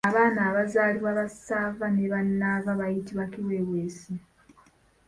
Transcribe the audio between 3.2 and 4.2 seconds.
Kiweeweesi.